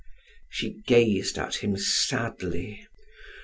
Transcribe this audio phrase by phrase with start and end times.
[0.49, 2.87] She gazed at him sadly.